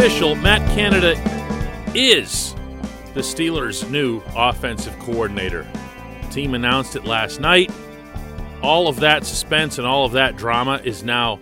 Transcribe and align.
Official. 0.00 0.34
Matt 0.34 0.66
Canada 0.70 1.12
is 1.94 2.54
the 3.12 3.20
Steelers' 3.20 3.88
new 3.90 4.22
offensive 4.34 4.98
coordinator. 4.98 5.66
The 6.22 6.28
team 6.28 6.54
announced 6.54 6.96
it 6.96 7.04
last 7.04 7.38
night. 7.38 7.70
All 8.62 8.88
of 8.88 9.00
that 9.00 9.26
suspense 9.26 9.76
and 9.76 9.86
all 9.86 10.06
of 10.06 10.12
that 10.12 10.38
drama 10.38 10.80
is 10.82 11.04
now 11.04 11.38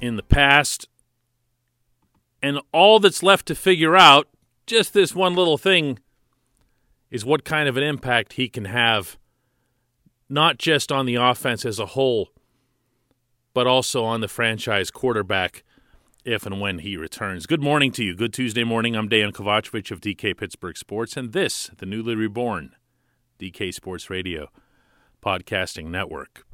in 0.00 0.16
the 0.16 0.22
past. 0.22 0.88
And 2.40 2.60
all 2.72 3.00
that's 3.00 3.22
left 3.22 3.44
to 3.48 3.54
figure 3.54 3.94
out, 3.94 4.28
just 4.66 4.94
this 4.94 5.14
one 5.14 5.34
little 5.34 5.58
thing, 5.58 5.98
is 7.10 7.26
what 7.26 7.44
kind 7.44 7.68
of 7.68 7.76
an 7.76 7.82
impact 7.82 8.32
he 8.32 8.48
can 8.48 8.64
have, 8.64 9.18
not 10.26 10.56
just 10.56 10.90
on 10.90 11.04
the 11.04 11.16
offense 11.16 11.66
as 11.66 11.78
a 11.78 11.84
whole, 11.84 12.30
but 13.52 13.66
also 13.66 14.04
on 14.04 14.22
the 14.22 14.28
franchise 14.28 14.90
quarterback 14.90 15.64
if 16.24 16.46
and 16.46 16.60
when 16.60 16.80
he 16.80 16.96
returns. 16.96 17.46
Good 17.46 17.62
morning 17.62 17.92
to 17.92 18.04
you. 18.04 18.14
Good 18.14 18.32
Tuesday 18.32 18.64
morning. 18.64 18.94
I'm 18.94 19.08
Dan 19.08 19.32
Kovacevic 19.32 19.90
of 19.90 20.00
DK 20.00 20.36
Pittsburgh 20.36 20.76
Sports, 20.76 21.16
and 21.16 21.32
this, 21.32 21.70
the 21.78 21.86
newly 21.86 22.14
reborn 22.14 22.74
DK 23.38 23.72
Sports 23.72 24.10
Radio 24.10 24.48
Podcasting 25.24 25.86
Network. 25.86 26.44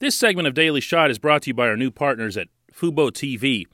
This 0.00 0.16
segment 0.16 0.46
of 0.46 0.54
Daily 0.54 0.80
Shot 0.80 1.10
is 1.10 1.18
brought 1.18 1.42
to 1.42 1.50
you 1.50 1.54
by 1.54 1.68
our 1.68 1.76
new 1.76 1.90
partners 1.90 2.36
at 2.36 2.48
Fubo 2.72 3.10
TV. 3.10 3.64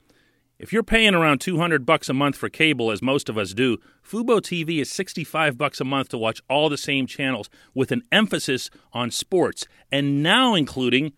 If 0.57 0.71
you're 0.71 0.83
paying 0.83 1.13
around 1.13 1.41
200 1.41 1.85
bucks 1.85 2.07
a 2.07 2.13
month 2.13 2.37
for 2.37 2.47
cable 2.47 2.89
as 2.89 3.01
most 3.01 3.27
of 3.27 3.37
us 3.37 3.53
do, 3.53 3.77
Fubo 4.01 4.39
TV 4.39 4.79
is 4.79 4.89
65 4.89 5.57
bucks 5.57 5.81
a 5.81 5.85
month 5.85 6.09
to 6.09 6.17
watch 6.17 6.41
all 6.49 6.69
the 6.69 6.77
same 6.77 7.07
channels 7.07 7.49
with 7.73 7.91
an 7.91 8.03
emphasis 8.11 8.69
on 8.93 9.11
sports 9.11 9.67
and 9.91 10.23
now 10.23 10.55
including 10.55 11.11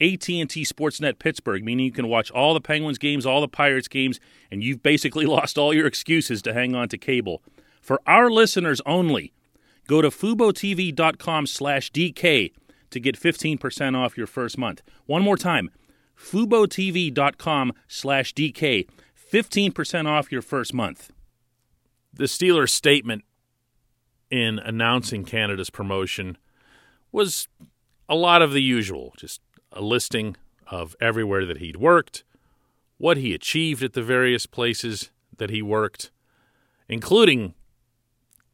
AT&T 0.00 0.64
Sportsnet 0.64 1.18
Pittsburgh, 1.18 1.64
meaning 1.64 1.86
you 1.86 1.92
can 1.92 2.08
watch 2.08 2.30
all 2.30 2.54
the 2.54 2.60
Penguins 2.60 2.98
games, 2.98 3.26
all 3.26 3.40
the 3.40 3.48
Pirates 3.48 3.88
games, 3.88 4.18
and 4.50 4.62
you've 4.62 4.82
basically 4.82 5.26
lost 5.26 5.58
all 5.58 5.74
your 5.74 5.86
excuses 5.86 6.42
to 6.42 6.54
hang 6.54 6.74
on 6.74 6.88
to 6.88 6.98
cable. 6.98 7.42
For 7.80 8.00
our 8.06 8.30
listeners 8.30 8.80
only, 8.86 9.32
go 9.86 10.00
to 10.00 10.08
FuboTV.com 10.08 11.46
slash 11.46 11.90
DK 11.92 12.52
to 12.90 13.00
get 13.00 13.18
15% 13.18 13.96
off 13.96 14.16
your 14.16 14.26
first 14.26 14.58
month. 14.58 14.82
One 15.06 15.22
more 15.22 15.36
time, 15.36 15.70
FuboTV.com 16.16 17.72
slash 17.88 18.34
DK, 18.34 18.88
15% 19.32 20.06
off 20.06 20.32
your 20.32 20.42
first 20.42 20.74
month. 20.74 21.10
The 22.12 22.24
Steelers' 22.24 22.70
statement 22.70 23.24
in 24.30 24.58
announcing 24.58 25.24
Canada's 25.24 25.70
promotion 25.70 26.36
was 27.12 27.48
a 28.08 28.14
lot 28.14 28.42
of 28.42 28.52
the 28.52 28.62
usual, 28.62 29.14
just 29.16 29.40
a 29.72 29.80
listing 29.80 30.36
of 30.66 30.96
everywhere 31.00 31.46
that 31.46 31.58
he'd 31.58 31.76
worked, 31.76 32.24
what 32.98 33.16
he 33.16 33.34
achieved 33.34 33.82
at 33.82 33.92
the 33.92 34.02
various 34.02 34.46
places 34.46 35.10
that 35.36 35.50
he 35.50 35.62
worked, 35.62 36.10
including 36.88 37.54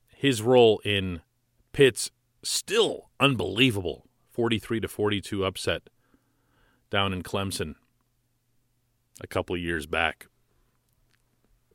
his 0.09 0.41
role 0.41 0.81
in 0.85 1.21
Pitt's 1.73 2.11
still 2.43 3.11
unbelievable 3.21 4.07
43 4.31 4.81
to 4.81 4.89
42 4.89 5.45
upset 5.45 5.89
down 6.91 7.13
in 7.13 7.23
Clemson 7.23 7.75
a 9.21 9.27
couple 9.27 9.57
of 9.57 9.63
years 9.63 9.87
back. 9.87 10.27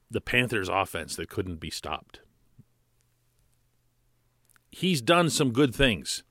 The 0.09 0.21
Panthers 0.21 0.69
offense 0.69 1.15
that 1.15 1.29
couldn't 1.29 1.59
be 1.59 1.69
stopped. 1.69 2.19
He's 4.69 5.01
done 5.01 5.29
some 5.29 5.51
good 5.51 5.75
things 5.75 6.23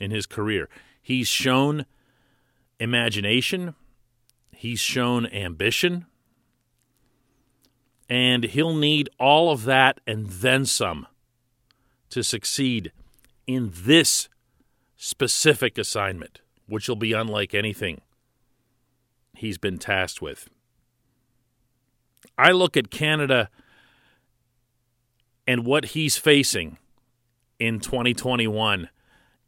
in 0.00 0.10
his 0.10 0.26
career. 0.26 0.68
He's 1.00 1.28
shown 1.28 1.86
imagination, 2.78 3.74
he's 4.52 4.80
shown 4.80 5.26
ambition, 5.26 6.06
and 8.08 8.44
he'll 8.44 8.74
need 8.74 9.08
all 9.18 9.50
of 9.50 9.64
that 9.64 10.00
and 10.06 10.26
then 10.26 10.64
some 10.64 11.06
to 12.10 12.22
succeed 12.22 12.92
in 13.46 13.72
this 13.74 14.28
specific 14.96 15.78
assignment, 15.78 16.40
which 16.66 16.88
will 16.88 16.96
be 16.96 17.12
unlike 17.12 17.54
anything 17.54 18.00
he's 19.34 19.58
been 19.58 19.78
tasked 19.78 20.22
with. 20.22 20.48
I 22.38 22.52
look 22.52 22.76
at 22.76 22.90
Canada 22.90 23.50
and 25.46 25.64
what 25.64 25.86
he's 25.86 26.16
facing 26.16 26.78
in 27.58 27.80
2021 27.80 28.88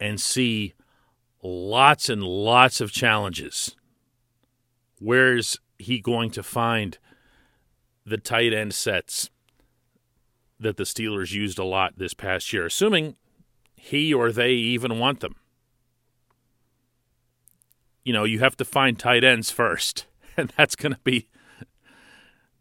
and 0.01 0.21
see 0.21 0.75
lots 1.43 2.09
and 2.09 2.23
lots 2.23 2.81
of 2.81 2.93
challenges. 2.93 3.77
Where's 5.01 5.59
he 5.79 6.01
going 6.01 6.31
to 6.33 6.43
find 6.43 6.99
the 8.05 8.19
tight 8.19 8.53
end 8.53 8.75
sets 8.75 9.31
that 10.59 10.77
the 10.77 10.85
Steelers 10.85 11.33
used 11.33 11.59
a 11.59 11.65
lot 11.65 11.99
this 11.99 12.15
past 12.15 12.53
year, 12.53 12.67
assuming 12.67 13.17
he 13.77 14.13
or 14.13 14.33
they 14.33 14.53
even 14.53 14.99
want 14.99 15.21
them? 15.21 15.37
You 18.03 18.13
know, 18.13 18.25
you 18.25 18.41
have 18.41 18.57
to 18.57 18.65
find 18.65 18.99
tight 18.99 19.23
ends 19.23 19.51
first, 19.51 20.07
and 20.37 20.53
that's 20.57 20.75
going 20.75 20.95
to 20.95 21.01
be 21.05 21.29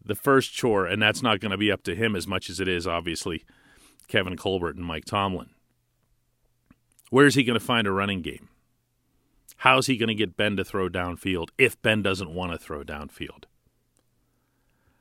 the 0.04 0.14
first 0.14 0.52
chore, 0.52 0.86
and 0.86 1.02
that's 1.02 1.22
not 1.22 1.40
going 1.40 1.50
to 1.50 1.56
be 1.56 1.72
up 1.72 1.82
to 1.84 1.94
him 1.94 2.14
as 2.14 2.26
much 2.26 2.48
as 2.48 2.60
it 2.60 2.68
is, 2.68 2.86
obviously, 2.86 3.44
Kevin 4.06 4.36
Colbert 4.36 4.76
and 4.76 4.84
Mike 4.84 5.04
Tomlin. 5.04 5.50
Where's 7.10 7.34
he 7.34 7.44
going 7.44 7.58
to 7.58 7.64
find 7.64 7.86
a 7.86 7.92
running 7.92 8.22
game? 8.22 8.48
How's 9.56 9.86
he 9.86 9.96
going 9.96 10.08
to 10.08 10.14
get 10.14 10.36
Ben 10.36 10.56
to 10.56 10.64
throw 10.64 10.88
downfield 10.88 11.48
if 11.58 11.80
Ben 11.82 12.02
doesn't 12.02 12.34
want 12.34 12.52
to 12.52 12.58
throw 12.58 12.84
downfield? 12.84 13.44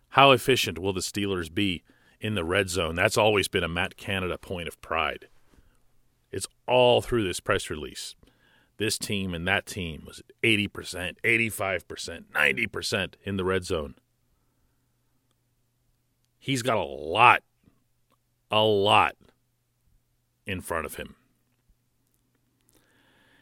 How 0.10 0.32
efficient 0.32 0.80
will 0.80 0.94
the 0.94 1.02
Steelers 1.02 1.54
be 1.54 1.84
in 2.20 2.36
the 2.36 2.44
red 2.44 2.70
zone? 2.70 2.96
That's 2.96 3.18
always 3.18 3.48
been 3.48 3.64
a 3.64 3.68
Matt 3.68 3.98
Canada 3.98 4.38
point 4.38 4.68
of 4.68 4.82
pride. 4.82 5.28
It's 6.32 6.48
all 6.68 7.02
through 7.02 7.26
this 7.26 7.40
press 7.40 7.70
release. 7.70 8.16
This 8.78 8.98
team 8.98 9.34
and 9.34 9.48
that 9.48 9.66
team 9.66 10.04
was 10.06 10.22
80%, 10.44 11.16
85%, 11.24 12.24
90% 12.34 13.14
in 13.24 13.38
the 13.38 13.46
red 13.46 13.64
zone. 13.64 13.96
He's 16.40 16.62
got 16.62 16.78
a 16.78 16.84
lot, 16.84 17.44
a 18.52 18.62
lot 18.62 19.16
in 20.46 20.62
front 20.62 20.86
of 20.86 20.96
him. 20.96 21.16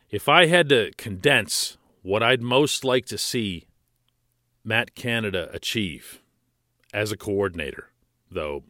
If 0.10 0.30
I 0.30 0.46
had 0.46 0.70
to 0.70 0.92
condense 0.98 1.78
what 2.02 2.22
I'd 2.22 2.42
most 2.42 2.84
like 2.84 3.06
to 3.08 3.18
see 3.18 3.66
Matt 4.64 4.96
Canada 4.96 5.50
achieve 5.52 6.22
as 6.94 7.12
a 7.12 7.18
coordinator, 7.18 7.90
though, 8.30 8.64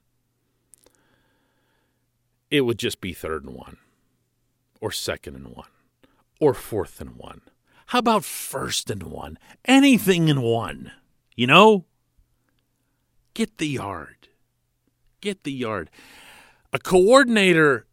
it 2.49 2.61
would 2.61 2.79
just 2.79 3.01
be 3.01 3.13
third 3.13 3.43
and 3.43 3.53
one, 3.53 3.77
or 4.79 4.91
second 4.91 5.35
and 5.35 5.49
one, 5.49 5.67
or 6.39 6.53
fourth 6.53 7.01
and 7.01 7.15
one. 7.15 7.41
How 7.87 7.99
about 7.99 8.23
first 8.23 8.89
and 8.89 9.03
one? 9.03 9.37
Anything 9.65 10.29
in 10.29 10.41
one, 10.41 10.91
you 11.35 11.47
know? 11.47 11.85
Get 13.33 13.57
the 13.57 13.67
yard. 13.67 14.29
Get 15.19 15.43
the 15.43 15.51
yard. 15.51 15.91
A 16.71 16.79
coordinator 16.79 17.85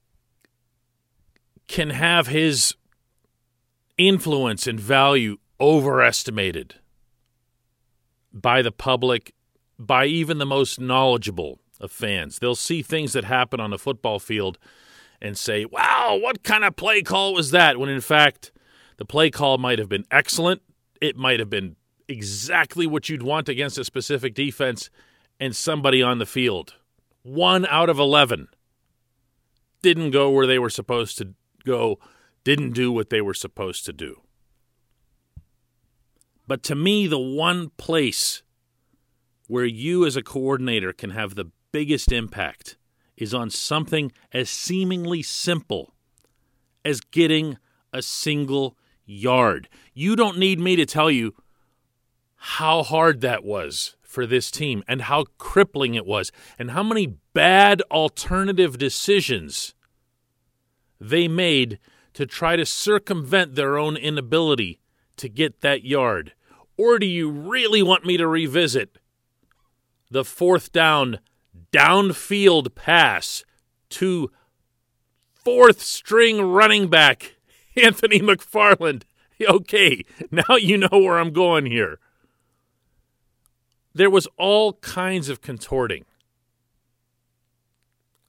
can 1.66 1.90
have 1.90 2.28
his 2.28 2.74
influence 3.98 4.66
and 4.66 4.80
value 4.80 5.38
overestimated 5.60 6.76
by 8.32 8.62
the 8.62 8.72
public, 8.72 9.34
by 9.78 10.06
even 10.06 10.38
the 10.38 10.46
most 10.46 10.80
knowledgeable 10.80 11.60
of 11.80 11.90
fans. 11.92 12.38
They'll 12.38 12.54
see 12.54 12.82
things 12.82 13.12
that 13.12 13.24
happen 13.24 13.60
on 13.60 13.70
the 13.70 13.78
football 13.78 14.18
field 14.18 14.58
and 15.20 15.36
say, 15.36 15.64
wow, 15.64 16.18
what 16.20 16.42
kind 16.42 16.64
of 16.64 16.76
play 16.76 17.02
call 17.02 17.34
was 17.34 17.50
that? 17.50 17.78
When 17.78 17.88
in 17.88 18.00
fact, 18.00 18.52
the 18.96 19.04
play 19.04 19.30
call 19.30 19.58
might 19.58 19.78
have 19.78 19.88
been 19.88 20.06
excellent. 20.10 20.62
It 21.00 21.16
might 21.16 21.40
have 21.40 21.50
been 21.50 21.76
exactly 22.08 22.86
what 22.86 23.08
you'd 23.08 23.22
want 23.22 23.48
against 23.48 23.78
a 23.78 23.84
specific 23.84 24.34
defense 24.34 24.90
and 25.38 25.54
somebody 25.54 26.02
on 26.02 26.18
the 26.18 26.26
field. 26.26 26.74
One 27.22 27.66
out 27.66 27.88
of 27.88 27.98
11 27.98 28.48
didn't 29.82 30.10
go 30.10 30.30
where 30.30 30.46
they 30.46 30.58
were 30.58 30.70
supposed 30.70 31.18
to 31.18 31.34
go, 31.64 31.98
didn't 32.44 32.72
do 32.72 32.90
what 32.90 33.10
they 33.10 33.20
were 33.20 33.34
supposed 33.34 33.84
to 33.86 33.92
do. 33.92 34.22
But 36.46 36.62
to 36.64 36.74
me, 36.74 37.06
the 37.06 37.18
one 37.18 37.70
place 37.76 38.42
where 39.48 39.64
you 39.64 40.04
as 40.04 40.16
a 40.16 40.22
coordinator 40.22 40.92
can 40.92 41.10
have 41.10 41.34
the 41.34 41.50
biggest 41.72 42.12
impact 42.12 42.76
is 43.16 43.32
on 43.32 43.50
something 43.50 44.12
as 44.32 44.50
seemingly 44.50 45.22
simple 45.22 45.94
as 46.84 47.00
getting 47.00 47.58
a 47.92 48.02
single 48.02 48.76
yard. 49.04 49.68
You 49.94 50.16
don't 50.16 50.38
need 50.38 50.58
me 50.58 50.76
to 50.76 50.86
tell 50.86 51.10
you 51.10 51.34
how 52.36 52.82
hard 52.82 53.20
that 53.20 53.44
was 53.44 53.96
for 54.02 54.26
this 54.26 54.50
team 54.50 54.82
and 54.88 55.02
how 55.02 55.24
crippling 55.38 55.94
it 55.94 56.04
was 56.04 56.32
and 56.58 56.72
how 56.72 56.82
many 56.82 57.18
bad 57.32 57.82
alternative 57.90 58.76
decisions 58.76 59.74
they 61.00 61.28
made 61.28 61.78
to 62.14 62.26
try 62.26 62.56
to 62.56 62.66
circumvent 62.66 63.54
their 63.54 63.78
own 63.78 63.96
inability 63.96 64.80
to 65.16 65.28
get 65.28 65.60
that 65.60 65.84
yard? 65.84 66.32
Or 66.76 66.98
do 66.98 67.06
you 67.06 67.30
really 67.30 67.82
want 67.82 68.04
me 68.04 68.16
to 68.16 68.26
revisit 68.26 68.98
the 70.10 70.24
fourth 70.24 70.72
down 70.72 71.18
downfield 71.72 72.74
pass 72.74 73.44
to 73.90 74.30
fourth 75.32 75.80
string 75.80 76.40
running 76.42 76.88
back 76.88 77.36
Anthony 77.76 78.20
McFarland? 78.20 79.02
Okay, 79.48 80.04
now 80.30 80.54
you 80.54 80.78
know 80.78 80.88
where 80.92 81.18
I'm 81.18 81.32
going 81.32 81.66
here. 81.66 81.98
There 83.92 84.10
was 84.10 84.28
all 84.36 84.74
kinds 84.74 85.28
of 85.28 85.40
contorting. 85.40 86.04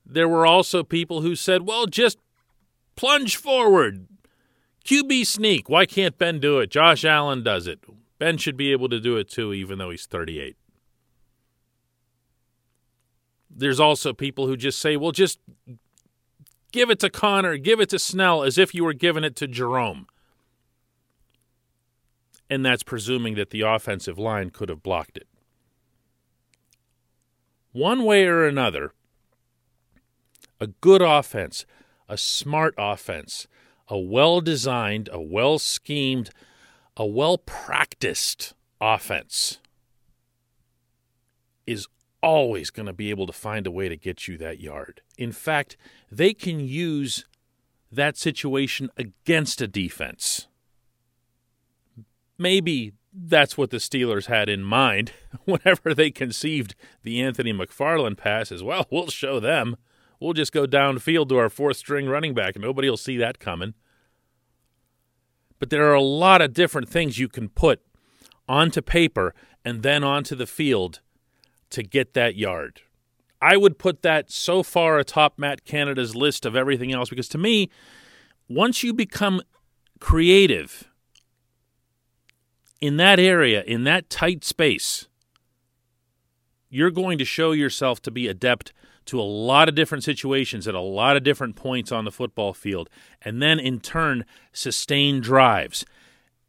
There 0.03 0.27
were 0.27 0.45
also 0.45 0.83
people 0.83 1.21
who 1.21 1.35
said, 1.35 1.67
well, 1.67 1.85
just 1.85 2.17
plunge 2.95 3.35
forward. 3.37 4.07
QB 4.85 5.25
sneak. 5.25 5.69
Why 5.69 5.85
can't 5.85 6.17
Ben 6.17 6.39
do 6.39 6.59
it? 6.59 6.69
Josh 6.69 7.05
Allen 7.05 7.43
does 7.43 7.67
it. 7.67 7.79
Ben 8.19 8.37
should 8.37 8.57
be 8.57 8.71
able 8.71 8.89
to 8.89 8.99
do 8.99 9.17
it 9.17 9.29
too, 9.29 9.53
even 9.53 9.77
though 9.77 9.89
he's 9.89 10.05
38. 10.05 10.57
There's 13.49 13.79
also 13.79 14.13
people 14.13 14.47
who 14.47 14.57
just 14.57 14.79
say, 14.79 14.97
well, 14.97 15.11
just 15.11 15.39
give 16.71 16.89
it 16.89 16.99
to 16.99 17.09
Connor, 17.09 17.57
give 17.57 17.79
it 17.79 17.89
to 17.89 17.99
Snell, 17.99 18.43
as 18.43 18.57
if 18.57 18.73
you 18.73 18.83
were 18.83 18.93
giving 18.93 19.23
it 19.23 19.35
to 19.37 19.47
Jerome. 19.47 20.07
And 22.49 22.65
that's 22.65 22.83
presuming 22.83 23.35
that 23.35 23.51
the 23.51 23.61
offensive 23.61 24.19
line 24.19 24.49
could 24.49 24.69
have 24.69 24.83
blocked 24.83 25.17
it. 25.17 25.27
One 27.71 28.03
way 28.03 28.25
or 28.25 28.45
another, 28.45 28.91
a 30.59 30.67
good 30.67 31.01
offense, 31.01 31.65
a 32.13 32.17
smart 32.17 32.75
offense, 32.77 33.47
a 33.87 33.97
well 33.97 34.39
designed, 34.39 35.09
a 35.11 35.19
well 35.19 35.57
schemed, 35.57 36.29
a 36.95 37.05
well 37.05 37.39
practiced 37.39 38.53
offense 38.79 39.57
is 41.65 41.87
always 42.21 42.69
going 42.69 42.85
to 42.85 42.93
be 42.93 43.09
able 43.09 43.25
to 43.25 43.33
find 43.33 43.65
a 43.65 43.71
way 43.71 43.89
to 43.89 43.97
get 43.97 44.27
you 44.27 44.37
that 44.37 44.59
yard. 44.59 45.01
In 45.17 45.31
fact, 45.31 45.75
they 46.11 46.35
can 46.35 46.59
use 46.59 47.25
that 47.91 48.15
situation 48.15 48.91
against 48.95 49.59
a 49.59 49.67
defense. 49.67 50.47
Maybe 52.37 52.93
that's 53.11 53.57
what 53.57 53.71
the 53.71 53.77
Steelers 53.77 54.27
had 54.27 54.49
in 54.49 54.63
mind 54.63 55.13
whenever 55.45 55.95
they 55.95 56.11
conceived 56.11 56.75
the 57.01 57.23
Anthony 57.23 57.53
McFarland 57.53 58.17
pass 58.17 58.51
as 58.51 58.61
well. 58.61 58.85
We'll 58.91 59.07
show 59.07 59.39
them. 59.39 59.77
We'll 60.23 60.31
just 60.31 60.53
go 60.53 60.65
downfield 60.65 61.27
to 61.29 61.37
our 61.37 61.49
fourth 61.49 61.75
string 61.75 62.07
running 62.07 62.33
back, 62.33 62.55
and 62.55 62.63
nobody 62.63 62.89
will 62.89 62.95
see 62.95 63.17
that 63.17 63.39
coming. 63.39 63.73
But 65.59 65.69
there 65.69 65.85
are 65.91 65.95
a 65.95 66.01
lot 66.01 66.41
of 66.41 66.53
different 66.53 66.87
things 66.87 67.19
you 67.19 67.27
can 67.27 67.49
put 67.49 67.81
onto 68.47 68.81
paper 68.81 69.35
and 69.65 69.83
then 69.83 70.01
onto 70.01 70.33
the 70.33 70.47
field 70.47 71.01
to 71.71 71.83
get 71.83 72.13
that 72.13 72.37
yard. 72.37 72.83
I 73.41 73.57
would 73.57 73.77
put 73.77 74.01
that 74.03 74.31
so 74.31 74.63
far 74.63 74.97
atop 74.97 75.37
Matt 75.37 75.65
Canada's 75.65 76.15
list 76.15 76.45
of 76.45 76.55
everything 76.55 76.93
else 76.93 77.09
because 77.09 77.27
to 77.27 77.37
me, 77.37 77.69
once 78.47 78.81
you 78.81 78.93
become 78.93 79.41
creative 79.99 80.89
in 82.79 82.95
that 82.95 83.19
area, 83.19 83.61
in 83.63 83.83
that 83.83 84.09
tight 84.09 84.45
space, 84.45 85.09
you're 86.69 86.91
going 86.91 87.17
to 87.17 87.25
show 87.25 87.51
yourself 87.51 88.01
to 88.03 88.11
be 88.11 88.29
adept 88.29 88.71
to 89.05 89.19
a 89.19 89.23
lot 89.23 89.69
of 89.69 89.75
different 89.75 90.03
situations 90.03 90.67
at 90.67 90.75
a 90.75 90.79
lot 90.79 91.17
of 91.17 91.23
different 91.23 91.55
points 91.55 91.91
on 91.91 92.05
the 92.05 92.11
football 92.11 92.53
field, 92.53 92.89
and 93.21 93.41
then 93.41 93.59
in 93.59 93.79
turn 93.79 94.25
sustain 94.51 95.19
drives, 95.21 95.85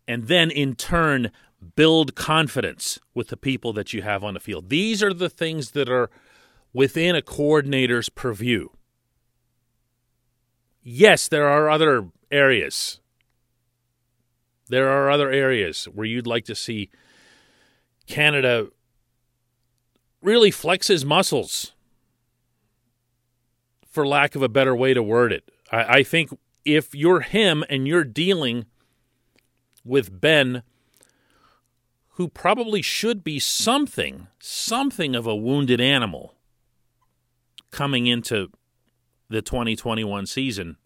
and 0.06 0.28
then 0.28 0.50
in 0.50 0.74
turn 0.74 1.30
build 1.76 2.14
confidence 2.14 2.98
with 3.14 3.28
the 3.28 3.36
people 3.36 3.72
that 3.72 3.92
you 3.92 4.02
have 4.02 4.22
on 4.22 4.34
the 4.34 4.40
field. 4.40 4.68
These 4.68 5.02
are 5.02 5.14
the 5.14 5.30
things 5.30 5.70
that 5.72 5.88
are 5.88 6.10
within 6.72 7.14
a 7.14 7.22
coordinator's 7.22 8.08
purview. 8.08 8.68
Yes, 10.82 11.28
there 11.28 11.48
are 11.48 11.70
other 11.70 12.08
areas. 12.30 13.00
There 14.68 14.88
are 14.88 15.10
other 15.10 15.30
areas 15.30 15.84
where 15.86 16.06
you'd 16.06 16.26
like 16.26 16.44
to 16.46 16.54
see 16.54 16.90
Canada 18.06 18.68
really 20.20 20.50
flex 20.50 20.88
his 20.88 21.04
muscles, 21.04 21.73
for 23.94 24.06
lack 24.06 24.34
of 24.34 24.42
a 24.42 24.48
better 24.48 24.74
way 24.74 24.92
to 24.92 25.02
word 25.02 25.32
it. 25.32 25.50
I, 25.70 25.98
I 25.98 26.02
think 26.02 26.30
if 26.64 26.94
you're 26.94 27.20
him 27.20 27.64
and 27.70 27.86
you're 27.86 28.04
dealing 28.04 28.66
with 29.84 30.20
Ben 30.20 30.62
who 32.16 32.28
probably 32.28 32.82
should 32.82 33.22
be 33.22 33.38
something, 33.38 34.26
something 34.40 35.14
of 35.14 35.26
a 35.26 35.34
wounded 35.34 35.80
animal 35.80 36.34
coming 37.70 38.06
into 38.06 38.50
the 39.28 39.42
2021 39.42 40.26
season, 40.26 40.76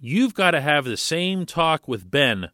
you've 0.00 0.34
got 0.34 0.52
to 0.52 0.60
have 0.60 0.84
the 0.84 0.96
same 0.96 1.46
talk 1.46 1.86
with 1.86 2.10
Ben 2.10 2.50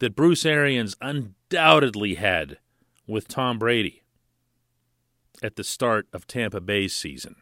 that 0.00 0.16
Bruce 0.16 0.44
Arians 0.44 0.96
undoubtedly 1.00 2.14
had 2.14 2.58
with 3.06 3.28
Tom 3.28 3.58
Brady 3.58 4.02
at 5.42 5.56
the 5.56 5.64
start 5.64 6.08
of 6.12 6.26
Tampa 6.26 6.60
Bay's 6.60 6.94
season. 6.94 7.36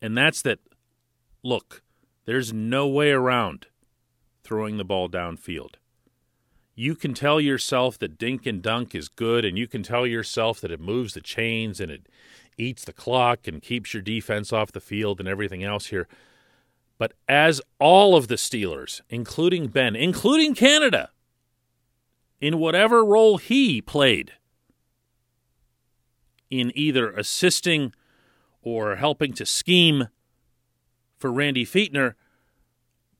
And 0.00 0.16
that's 0.16 0.42
that, 0.42 0.58
look, 1.42 1.82
there's 2.24 2.52
no 2.52 2.86
way 2.86 3.10
around 3.10 3.66
throwing 4.42 4.76
the 4.76 4.84
ball 4.84 5.08
downfield 5.08 5.74
you 6.80 6.94
can 6.94 7.12
tell 7.12 7.38
yourself 7.38 7.98
that 7.98 8.16
dink 8.16 8.46
and 8.46 8.62
dunk 8.62 8.94
is 8.94 9.08
good, 9.08 9.44
and 9.44 9.58
you 9.58 9.68
can 9.68 9.82
tell 9.82 10.06
yourself 10.06 10.62
that 10.62 10.70
it 10.70 10.80
moves 10.80 11.12
the 11.12 11.20
chains 11.20 11.78
and 11.78 11.90
it 11.90 12.08
eats 12.56 12.86
the 12.86 12.92
clock 12.94 13.46
and 13.46 13.60
keeps 13.60 13.92
your 13.92 14.02
defense 14.02 14.50
off 14.50 14.72
the 14.72 14.80
field 14.80 15.20
and 15.20 15.28
everything 15.28 15.62
else 15.62 15.88
here. 15.88 16.08
But 16.96 17.12
as 17.28 17.60
all 17.78 18.16
of 18.16 18.28
the 18.28 18.36
Steelers, 18.36 19.02
including 19.10 19.68
Ben, 19.68 19.94
including 19.94 20.54
Canada, 20.54 21.10
in 22.40 22.58
whatever 22.58 23.04
role 23.04 23.36
he 23.36 23.82
played 23.82 24.32
in 26.48 26.72
either 26.74 27.10
assisting 27.10 27.92
or 28.62 28.96
helping 28.96 29.32
to 29.34 29.46
scheme 29.46 30.08
for 31.18 31.32
Randy 31.32 31.64
Fichtner, 31.64 32.14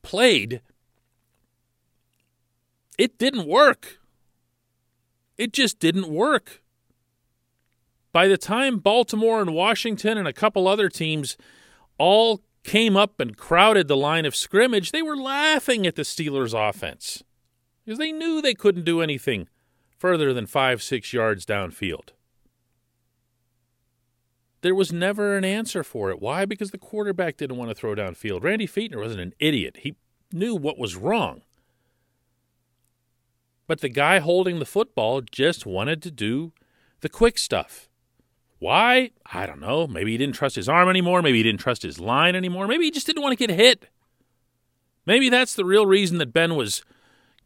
played 0.02 0.62
it 3.00 3.16
didn't 3.16 3.46
work. 3.46 3.98
It 5.38 5.54
just 5.54 5.78
didn't 5.78 6.08
work. 6.08 6.62
By 8.12 8.28
the 8.28 8.36
time 8.36 8.78
Baltimore 8.78 9.40
and 9.40 9.54
Washington 9.54 10.18
and 10.18 10.28
a 10.28 10.34
couple 10.34 10.68
other 10.68 10.90
teams 10.90 11.38
all 11.96 12.42
came 12.62 12.96
up 12.96 13.18
and 13.18 13.36
crowded 13.36 13.88
the 13.88 13.96
line 13.96 14.26
of 14.26 14.36
scrimmage, 14.36 14.92
they 14.92 15.00
were 15.00 15.16
laughing 15.16 15.86
at 15.86 15.96
the 15.96 16.02
Steelers' 16.02 16.52
offense 16.52 17.22
because 17.84 17.98
they 17.98 18.12
knew 18.12 18.42
they 18.42 18.52
couldn't 18.52 18.84
do 18.84 19.00
anything 19.00 19.48
further 19.96 20.34
than 20.34 20.46
five, 20.46 20.82
six 20.82 21.12
yards 21.12 21.46
downfield. 21.46 22.10
There 24.62 24.74
was 24.74 24.92
never 24.92 25.36
an 25.36 25.44
answer 25.44 25.82
for 25.82 26.10
it. 26.10 26.20
Why? 26.20 26.44
Because 26.44 26.70
the 26.70 26.78
quarterback 26.78 27.38
didn't 27.38 27.56
want 27.56 27.70
to 27.70 27.74
throw 27.74 27.94
downfield. 27.94 28.42
Randy 28.42 28.66
Fichtner 28.66 28.98
wasn't 28.98 29.22
an 29.22 29.34
idiot. 29.38 29.78
He 29.80 29.96
knew 30.32 30.54
what 30.54 30.78
was 30.78 30.96
wrong. 30.96 31.42
But 33.66 33.80
the 33.80 33.88
guy 33.88 34.18
holding 34.18 34.58
the 34.58 34.66
football 34.66 35.22
just 35.22 35.64
wanted 35.64 36.02
to 36.02 36.10
do 36.10 36.52
the 37.00 37.08
quick 37.08 37.38
stuff. 37.38 37.88
Why? 38.58 39.12
I 39.32 39.46
don't 39.46 39.60
know. 39.60 39.86
Maybe 39.86 40.12
he 40.12 40.18
didn't 40.18 40.34
trust 40.34 40.56
his 40.56 40.68
arm 40.68 40.90
anymore. 40.90 41.22
Maybe 41.22 41.38
he 41.38 41.44
didn't 41.44 41.60
trust 41.60 41.82
his 41.82 41.98
line 41.98 42.36
anymore. 42.36 42.66
Maybe 42.66 42.84
he 42.84 42.90
just 42.90 43.06
didn't 43.06 43.22
want 43.22 43.38
to 43.38 43.46
get 43.46 43.56
hit. 43.56 43.88
Maybe 45.06 45.30
that's 45.30 45.54
the 45.54 45.64
real 45.64 45.86
reason 45.86 46.18
that 46.18 46.34
Ben 46.34 46.56
was 46.56 46.84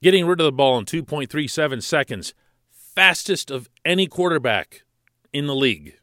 getting 0.02 0.26
rid 0.26 0.40
of 0.40 0.44
the 0.46 0.52
ball 0.52 0.78
in 0.78 0.84
2.37 0.86 1.82
seconds, 1.82 2.34
fastest 2.70 3.50
of 3.52 3.68
any 3.84 4.08
quarterback 4.08 4.82
in 5.32 5.46
the 5.46 5.54
league 5.54 5.98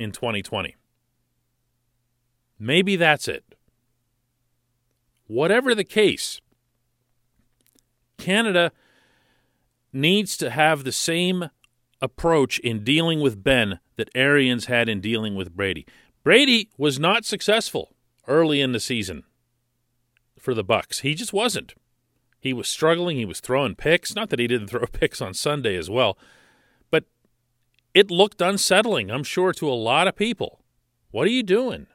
in 0.00 0.12
2020. 0.12 0.74
Maybe 2.58 2.96
that's 2.96 3.28
it. 3.28 3.44
Whatever 5.26 5.74
the 5.74 5.84
case, 5.84 6.40
Canada 8.18 8.72
needs 9.92 10.36
to 10.38 10.50
have 10.50 10.84
the 10.84 10.92
same 10.92 11.50
approach 12.00 12.58
in 12.60 12.82
dealing 12.82 13.20
with 13.20 13.44
Ben 13.44 13.78
that 13.96 14.10
Arians 14.14 14.66
had 14.66 14.88
in 14.88 15.00
dealing 15.00 15.34
with 15.34 15.54
Brady. 15.54 15.86
Brady 16.24 16.70
was 16.78 16.98
not 16.98 17.24
successful 17.24 17.94
early 18.26 18.60
in 18.60 18.72
the 18.72 18.80
season 18.80 19.24
for 20.38 20.54
the 20.54 20.64
Bucs. 20.64 21.00
He 21.00 21.14
just 21.14 21.32
wasn't. 21.32 21.74
He 22.38 22.54
was 22.54 22.68
struggling, 22.68 23.18
he 23.18 23.26
was 23.26 23.40
throwing 23.40 23.74
picks, 23.74 24.14
not 24.14 24.30
that 24.30 24.38
he 24.38 24.46
didn't 24.46 24.68
throw 24.70 24.86
picks 24.86 25.20
on 25.20 25.34
Sunday 25.34 25.76
as 25.76 25.90
well, 25.90 26.16
it 27.94 28.10
looked 28.10 28.40
unsettling, 28.40 29.10
I'm 29.10 29.24
sure 29.24 29.52
to 29.52 29.68
a 29.68 29.74
lot 29.74 30.08
of 30.08 30.16
people. 30.16 30.60
What 31.10 31.26
are 31.26 31.30
you 31.30 31.42
doing? 31.42 31.86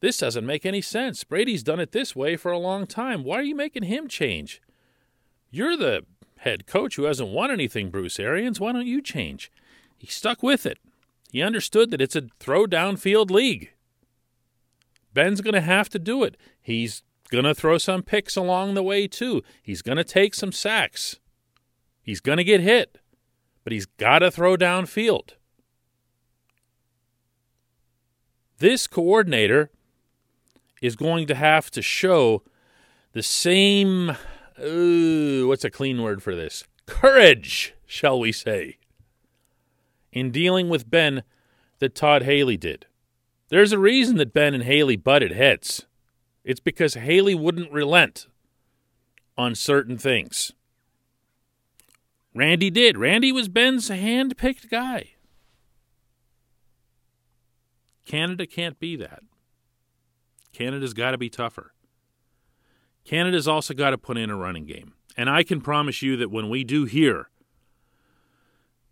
This 0.00 0.18
doesn't 0.18 0.46
make 0.46 0.64
any 0.64 0.80
sense. 0.80 1.24
Brady's 1.24 1.62
done 1.62 1.78
it 1.78 1.92
this 1.92 2.16
way 2.16 2.36
for 2.36 2.50
a 2.50 2.58
long 2.58 2.86
time. 2.86 3.22
Why 3.22 3.36
are 3.36 3.42
you 3.42 3.54
making 3.54 3.84
him 3.84 4.08
change? 4.08 4.62
You're 5.50 5.76
the 5.76 6.06
head 6.38 6.66
coach 6.66 6.96
who 6.96 7.04
hasn't 7.04 7.28
won 7.28 7.50
anything, 7.50 7.90
Bruce 7.90 8.18
Arians. 8.18 8.58
Why 8.58 8.72
don't 8.72 8.86
you 8.86 9.02
change? 9.02 9.52
He 9.98 10.06
stuck 10.06 10.42
with 10.42 10.64
it. 10.64 10.78
He 11.30 11.42
understood 11.42 11.90
that 11.90 12.00
it's 12.00 12.16
a 12.16 12.28
throw 12.38 12.66
downfield 12.66 13.30
league. 13.30 13.72
Ben's 15.12 15.42
going 15.42 15.54
to 15.54 15.60
have 15.60 15.88
to 15.90 15.98
do 15.98 16.24
it. 16.24 16.36
He's 16.60 17.02
going 17.30 17.44
to 17.44 17.54
throw 17.54 17.78
some 17.78 18.02
picks 18.02 18.36
along 18.36 18.74
the 18.74 18.82
way, 18.82 19.06
too. 19.06 19.42
He's 19.62 19.82
going 19.82 19.98
to 19.98 20.04
take 20.04 20.34
some 20.34 20.50
sacks. 20.50 21.18
He's 22.02 22.20
going 22.20 22.38
to 22.38 22.44
get 22.44 22.60
hit, 22.60 22.98
but 23.64 23.72
he's 23.72 23.86
got 23.86 24.20
to 24.20 24.30
throw 24.30 24.56
downfield. 24.56 25.30
This 28.58 28.86
coordinator 28.86 29.70
is 30.82 30.96
going 30.96 31.26
to 31.26 31.34
have 31.34 31.70
to 31.70 31.82
show 31.82 32.42
the 33.12 33.22
same, 33.22 34.10
uh, 34.10 35.46
what's 35.46 35.64
a 35.64 35.70
clean 35.70 36.02
word 36.02 36.22
for 36.22 36.34
this? 36.34 36.64
Courage, 36.86 37.74
shall 37.86 38.18
we 38.18 38.32
say, 38.32 38.78
in 40.12 40.30
dealing 40.30 40.68
with 40.68 40.90
Ben 40.90 41.22
that 41.78 41.94
Todd 41.94 42.22
Haley 42.22 42.56
did. 42.56 42.86
There's 43.48 43.72
a 43.72 43.78
reason 43.78 44.16
that 44.18 44.32
Ben 44.32 44.54
and 44.54 44.64
Haley 44.64 44.96
butted 44.96 45.32
heads. 45.32 45.86
It's 46.44 46.60
because 46.60 46.94
Haley 46.94 47.34
wouldn't 47.34 47.72
relent 47.72 48.26
on 49.36 49.54
certain 49.54 49.98
things. 49.98 50.52
Randy 52.34 52.70
did. 52.70 52.96
Randy 52.96 53.32
was 53.32 53.48
Ben's 53.48 53.88
hand 53.88 54.36
picked 54.36 54.70
guy. 54.70 55.10
Canada 58.04 58.46
can't 58.46 58.78
be 58.78 58.96
that. 58.96 59.22
Canada's 60.52 60.94
got 60.94 61.12
to 61.12 61.18
be 61.18 61.30
tougher. 61.30 61.72
Canada's 63.04 63.48
also 63.48 63.74
got 63.74 63.90
to 63.90 63.98
put 63.98 64.16
in 64.16 64.30
a 64.30 64.36
running 64.36 64.66
game. 64.66 64.94
And 65.16 65.28
I 65.28 65.42
can 65.42 65.60
promise 65.60 66.02
you 66.02 66.16
that 66.16 66.30
when 66.30 66.48
we 66.48 66.64
do 66.64 66.84
hear 66.84 67.30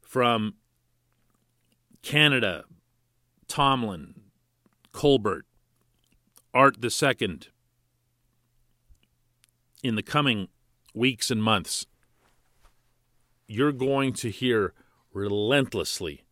from 0.01 0.55
Canada, 2.03 2.65
Tomlin, 3.47 4.15
Colbert, 4.93 5.47
Art 6.55 6.77
Second, 6.91 7.49
in 9.83 9.95
the 9.95 10.03
coming 10.03 10.49
weeks 10.95 11.31
and 11.31 11.43
months, 11.43 11.87
you're 13.49 13.73
going 13.73 14.13
to 14.13 14.31
hear 14.31 14.75
relentlessly 15.13 16.25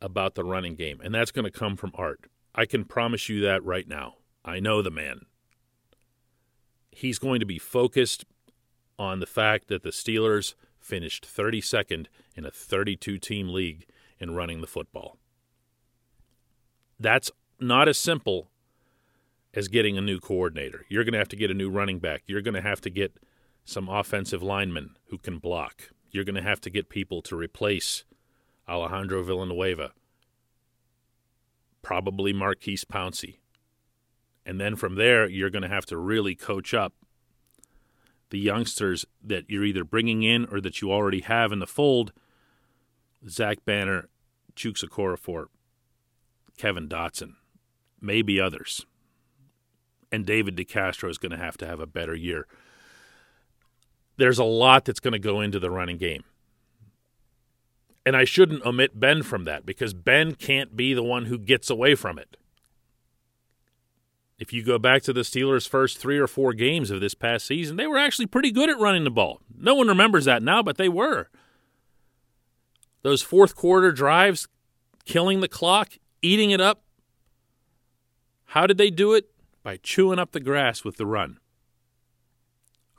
about 0.00 0.34
the 0.34 0.44
running 0.44 0.76
game, 0.76 1.00
and 1.02 1.14
that's 1.14 1.32
going 1.32 1.44
to 1.44 1.50
come 1.50 1.76
from 1.76 1.92
Art. 1.94 2.26
I 2.54 2.64
can 2.64 2.84
promise 2.84 3.28
you 3.28 3.40
that 3.40 3.64
right 3.64 3.88
now. 3.88 4.14
I 4.44 4.60
know 4.60 4.80
the 4.80 4.90
man. 4.90 5.26
He's 6.90 7.18
going 7.18 7.40
to 7.40 7.46
be 7.46 7.58
focused 7.58 8.24
on 8.98 9.18
the 9.18 9.26
fact 9.26 9.66
that 9.68 9.82
the 9.82 9.90
Steelers 9.90 10.54
finished 10.78 11.26
32nd 11.26 12.06
in 12.36 12.44
a 12.44 12.50
32 12.50 13.18
team 13.18 13.48
league 13.48 13.86
in 14.20 14.34
running 14.34 14.60
the 14.60 14.66
football. 14.66 15.18
That's 17.00 17.32
not 17.58 17.88
as 17.88 17.98
simple 17.98 18.50
as 19.54 19.68
getting 19.68 19.98
a 19.98 20.02
new 20.02 20.20
coordinator. 20.20 20.84
You're 20.88 21.04
going 21.04 21.12
to 21.12 21.18
have 21.18 21.28
to 21.28 21.36
get 21.36 21.50
a 21.50 21.54
new 21.54 21.70
running 21.70 21.98
back. 21.98 22.22
You're 22.26 22.42
going 22.42 22.54
to 22.54 22.60
have 22.60 22.80
to 22.82 22.90
get 22.90 23.18
some 23.64 23.88
offensive 23.88 24.42
linemen 24.42 24.96
who 25.08 25.18
can 25.18 25.38
block. 25.38 25.90
You're 26.14 26.22
going 26.22 26.36
to 26.36 26.42
have 26.42 26.60
to 26.60 26.70
get 26.70 26.88
people 26.88 27.22
to 27.22 27.34
replace 27.34 28.04
Alejandro 28.68 29.24
Villanueva, 29.24 29.90
probably 31.82 32.32
Maurkice 32.32 32.84
Pouncey. 32.84 33.38
And 34.46 34.60
then 34.60 34.76
from 34.76 34.94
there, 34.94 35.28
you're 35.28 35.50
going 35.50 35.64
to 35.64 35.68
have 35.68 35.86
to 35.86 35.96
really 35.96 36.36
coach 36.36 36.72
up 36.72 36.92
the 38.30 38.38
youngsters 38.38 39.04
that 39.24 39.50
you're 39.50 39.64
either 39.64 39.82
bringing 39.82 40.22
in 40.22 40.46
or 40.52 40.60
that 40.60 40.80
you 40.80 40.92
already 40.92 41.22
have 41.22 41.50
in 41.50 41.58
the 41.58 41.66
fold 41.66 42.12
Zach 43.28 43.64
Banner, 43.64 44.08
Chuks 44.54 44.84
Okorafor, 44.84 45.46
Kevin 46.56 46.88
Dotson, 46.88 47.32
maybe 48.00 48.40
others. 48.40 48.86
And 50.12 50.24
David 50.24 50.54
DeCastro 50.54 51.10
is 51.10 51.18
going 51.18 51.32
to 51.32 51.38
have 51.38 51.56
to 51.56 51.66
have 51.66 51.80
a 51.80 51.88
better 51.88 52.14
year. 52.14 52.46
There's 54.16 54.38
a 54.38 54.44
lot 54.44 54.84
that's 54.84 55.00
going 55.00 55.12
to 55.12 55.18
go 55.18 55.40
into 55.40 55.58
the 55.58 55.70
running 55.70 55.98
game. 55.98 56.24
And 58.06 58.16
I 58.16 58.24
shouldn't 58.24 58.64
omit 58.64 59.00
Ben 59.00 59.22
from 59.22 59.44
that 59.44 59.64
because 59.64 59.94
Ben 59.94 60.34
can't 60.34 60.76
be 60.76 60.92
the 60.94 61.02
one 61.02 61.26
who 61.26 61.38
gets 61.38 61.70
away 61.70 61.94
from 61.94 62.18
it. 62.18 62.36
If 64.38 64.52
you 64.52 64.62
go 64.62 64.78
back 64.78 65.02
to 65.04 65.12
the 65.12 65.20
Steelers' 65.20 65.68
first 65.68 65.98
three 65.98 66.18
or 66.18 66.26
four 66.26 66.52
games 66.52 66.90
of 66.90 67.00
this 67.00 67.14
past 67.14 67.46
season, 67.46 67.76
they 67.76 67.86
were 67.86 67.96
actually 67.96 68.26
pretty 68.26 68.50
good 68.50 68.68
at 68.68 68.78
running 68.78 69.04
the 69.04 69.10
ball. 69.10 69.40
No 69.56 69.74
one 69.74 69.88
remembers 69.88 70.24
that 70.26 70.42
now, 70.42 70.62
but 70.62 70.76
they 70.76 70.88
were. 70.88 71.28
Those 73.02 73.22
fourth 73.22 73.54
quarter 73.54 73.92
drives, 73.92 74.48
killing 75.04 75.40
the 75.40 75.48
clock, 75.48 75.92
eating 76.20 76.50
it 76.50 76.60
up. 76.60 76.82
How 78.46 78.66
did 78.66 78.76
they 78.76 78.90
do 78.90 79.14
it? 79.14 79.30
By 79.62 79.78
chewing 79.78 80.18
up 80.18 80.32
the 80.32 80.40
grass 80.40 80.84
with 80.84 80.96
the 80.96 81.06
run. 81.06 81.38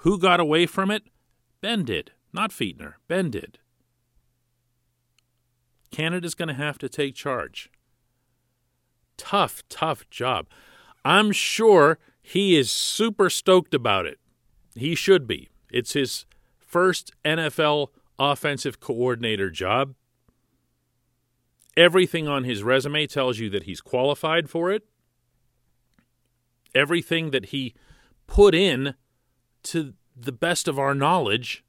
Who 0.06 0.20
got 0.20 0.40
away 0.40 0.68
from 0.68 0.92
it? 0.92 1.02
Ben 1.62 1.84
did, 1.84 2.12
not 2.32 2.52
Fichtner. 2.52 2.94
Ben 3.08 3.32
did. 3.32 3.58
Canada's 5.90 6.36
going 6.36 6.48
to 6.48 6.54
have 6.54 6.78
to 6.78 6.88
take 6.88 7.16
charge. 7.16 7.72
Tough, 9.18 9.64
tough 9.68 10.08
job. 10.12 10.46
I'm 11.04 11.32
sure 11.32 11.98
he 12.22 12.56
is 12.56 12.70
super 12.70 13.32
stoked 13.32 13.74
about 13.74 14.06
it. 14.06 14.20
He 14.76 14.94
should 14.94 15.26
be. 15.26 15.50
It's 15.72 15.94
his 15.94 16.28
first 16.56 17.12
NFL 17.26 17.88
offensive 18.20 18.80
coordinator 18.80 19.50
job. 19.50 19.96
Everything 21.76 22.28
on 22.28 22.44
his 22.44 22.62
resume 22.62 23.08
tells 23.08 23.40
you 23.40 23.50
that 23.50 23.64
he's 23.64 23.82
qualified 23.82 24.52
for 24.52 24.72
it. 24.72 24.84
Everything 26.76 27.32
that 27.32 27.48
he 27.48 27.74
put 28.28 28.54
in, 28.54 28.94
to 29.66 29.94
the 30.16 30.32
best 30.32 30.68
of 30.68 30.80
our 30.80 30.96
knowledge, 30.96 31.64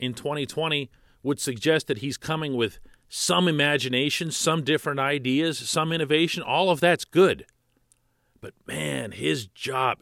in 0.00 0.14
2020 0.14 0.90
would 1.22 1.38
suggest 1.38 1.86
that 1.86 1.98
he's 1.98 2.16
coming 2.16 2.56
with 2.56 2.78
some 3.08 3.46
imagination, 3.46 4.30
some 4.30 4.64
different 4.64 4.98
ideas, 4.98 5.58
some 5.58 5.92
innovation. 5.92 6.42
All 6.42 6.70
of 6.70 6.80
that's 6.80 7.04
good. 7.04 7.44
But 8.40 8.54
man, 8.66 9.12
his 9.12 9.46
job 9.46 9.98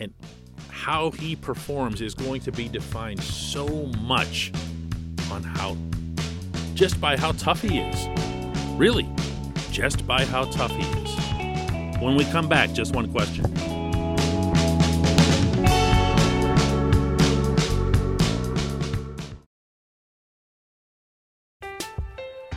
and 0.00 0.12
how 0.70 1.10
he 1.12 1.36
performs 1.36 2.00
is 2.00 2.14
going 2.14 2.40
to 2.42 2.52
be 2.52 2.68
defined 2.68 3.22
so 3.22 3.66
much 4.00 4.52
on 5.30 5.42
how, 5.42 5.76
just 6.74 7.00
by 7.00 7.16
how 7.16 7.32
tough 7.32 7.62
he 7.62 7.78
is. 7.78 8.08
Really, 8.76 9.08
just 9.70 10.06
by 10.06 10.24
how 10.24 10.44
tough 10.46 10.72
he 10.72 10.82
is. 10.82 12.00
When 12.00 12.16
we 12.16 12.24
come 12.24 12.48
back, 12.48 12.72
just 12.72 12.94
one 12.94 13.10
question. 13.10 13.75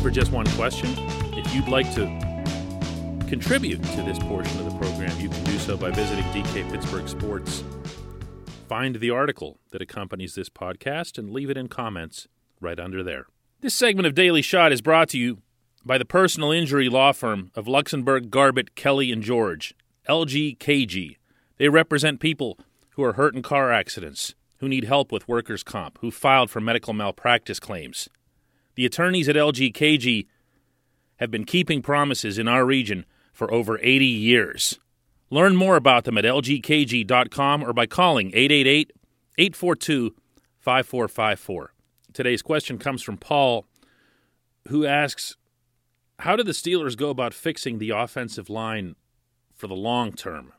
For 0.00 0.10
just 0.10 0.32
one 0.32 0.46
question. 0.52 0.88
If 1.36 1.54
you'd 1.54 1.68
like 1.68 1.92
to 1.94 2.06
contribute 3.28 3.82
to 3.82 4.02
this 4.02 4.18
portion 4.18 4.58
of 4.58 4.64
the 4.64 4.78
program, 4.78 5.20
you 5.20 5.28
can 5.28 5.44
do 5.44 5.58
so 5.58 5.76
by 5.76 5.90
visiting 5.90 6.24
DK 6.26 6.70
Pittsburgh 6.70 7.06
Sports. 7.06 7.62
Find 8.66 8.96
the 8.96 9.10
article 9.10 9.58
that 9.72 9.82
accompanies 9.82 10.34
this 10.34 10.48
podcast 10.48 11.18
and 11.18 11.30
leave 11.30 11.50
it 11.50 11.58
in 11.58 11.68
comments 11.68 12.28
right 12.62 12.80
under 12.80 13.02
there. 13.02 13.26
This 13.60 13.74
segment 13.74 14.06
of 14.06 14.14
Daily 14.14 14.40
Shot 14.40 14.72
is 14.72 14.80
brought 14.80 15.10
to 15.10 15.18
you 15.18 15.42
by 15.84 15.98
the 15.98 16.06
personal 16.06 16.50
injury 16.50 16.88
law 16.88 17.12
firm 17.12 17.50
of 17.54 17.66
Luxenberg, 17.66 18.30
Garbett, 18.30 18.74
Kelly, 18.74 19.12
and 19.12 19.22
George, 19.22 19.74
LGKG. 20.08 21.16
They 21.58 21.68
represent 21.68 22.20
people 22.20 22.58
who 22.92 23.04
are 23.04 23.12
hurt 23.12 23.34
in 23.34 23.42
car 23.42 23.70
accidents, 23.70 24.34
who 24.60 24.68
need 24.68 24.84
help 24.84 25.12
with 25.12 25.28
workers' 25.28 25.62
comp, 25.62 25.98
who 26.00 26.10
filed 26.10 26.48
for 26.48 26.60
medical 26.60 26.94
malpractice 26.94 27.60
claims. 27.60 28.08
The 28.80 28.86
attorneys 28.86 29.28
at 29.28 29.36
LGKG 29.36 30.26
have 31.16 31.30
been 31.30 31.44
keeping 31.44 31.82
promises 31.82 32.38
in 32.38 32.48
our 32.48 32.64
region 32.64 33.04
for 33.30 33.52
over 33.52 33.78
80 33.82 34.06
years. 34.06 34.78
Learn 35.28 35.54
more 35.54 35.76
about 35.76 36.04
them 36.04 36.16
at 36.16 36.24
lgkg.com 36.24 37.62
or 37.62 37.74
by 37.74 37.84
calling 37.84 38.28
888 38.28 38.92
842 39.36 40.14
5454. 40.60 41.74
Today's 42.14 42.40
question 42.40 42.78
comes 42.78 43.02
from 43.02 43.18
Paul, 43.18 43.66
who 44.68 44.86
asks 44.86 45.36
How 46.20 46.34
do 46.34 46.42
the 46.42 46.52
Steelers 46.52 46.96
go 46.96 47.10
about 47.10 47.34
fixing 47.34 47.80
the 47.80 47.90
offensive 47.90 48.48
line 48.48 48.96
for 49.54 49.66
the 49.66 49.74
long 49.74 50.14
term? 50.14 50.54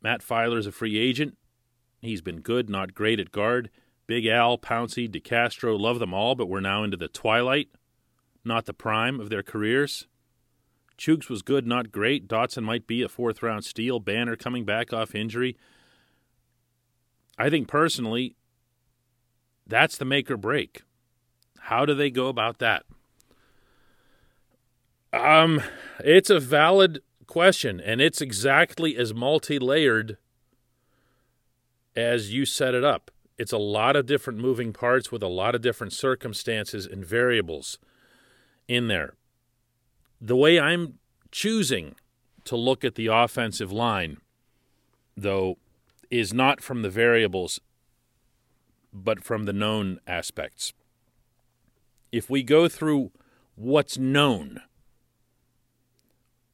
Matt 0.00 0.22
Feiler's 0.22 0.66
a 0.66 0.72
free 0.72 0.96
agent. 0.96 1.36
He's 2.00 2.22
been 2.22 2.40
good, 2.40 2.70
not 2.70 2.94
great 2.94 3.20
at 3.20 3.32
guard. 3.32 3.68
Big 4.06 4.26
Al, 4.26 4.56
Pouncey, 4.56 5.08
DeCastro, 5.08 5.78
love 5.78 5.98
them 5.98 6.14
all, 6.14 6.34
but 6.34 6.48
we're 6.48 6.60
now 6.60 6.84
into 6.84 6.96
the 6.96 7.08
twilight, 7.08 7.68
not 8.44 8.66
the 8.66 8.72
prime 8.72 9.20
of 9.20 9.30
their 9.30 9.42
careers. 9.42 10.06
Chuks 10.96 11.28
was 11.28 11.42
good, 11.42 11.66
not 11.66 11.92
great. 11.92 12.28
Dotson 12.28 12.62
might 12.62 12.86
be 12.86 13.02
a 13.02 13.08
fourth 13.08 13.42
round 13.42 13.64
steal. 13.64 14.00
Banner 14.00 14.36
coming 14.36 14.64
back 14.64 14.92
off 14.92 15.14
injury. 15.14 15.56
I 17.38 17.50
think 17.50 17.68
personally, 17.68 18.36
that's 19.66 19.98
the 19.98 20.04
make 20.04 20.30
or 20.30 20.36
break. 20.36 20.82
How 21.60 21.84
do 21.84 21.94
they 21.94 22.10
go 22.10 22.28
about 22.28 22.58
that? 22.58 22.84
Um, 25.12 25.62
it's 26.00 26.30
a 26.30 26.40
valid 26.40 27.02
question, 27.26 27.80
and 27.80 28.00
it's 28.00 28.20
exactly 28.20 28.96
as 28.96 29.12
multi 29.12 29.58
layered 29.58 30.16
as 31.94 32.32
you 32.32 32.46
set 32.46 32.74
it 32.74 32.84
up. 32.84 33.10
It's 33.38 33.52
a 33.52 33.58
lot 33.58 33.96
of 33.96 34.06
different 34.06 34.38
moving 34.38 34.72
parts 34.72 35.12
with 35.12 35.22
a 35.22 35.28
lot 35.28 35.54
of 35.54 35.60
different 35.60 35.92
circumstances 35.92 36.86
and 36.86 37.04
variables 37.04 37.78
in 38.66 38.88
there. 38.88 39.14
The 40.20 40.36
way 40.36 40.58
I'm 40.58 40.98
choosing 41.30 41.96
to 42.44 42.56
look 42.56 42.84
at 42.84 42.94
the 42.94 43.08
offensive 43.08 43.70
line, 43.70 44.18
though, 45.16 45.58
is 46.10 46.32
not 46.32 46.62
from 46.62 46.82
the 46.82 46.90
variables, 46.90 47.60
but 48.92 49.22
from 49.22 49.44
the 49.44 49.52
known 49.52 50.00
aspects. 50.06 50.72
If 52.10 52.30
we 52.30 52.42
go 52.42 52.68
through 52.68 53.10
what's 53.54 53.98
known, 53.98 54.60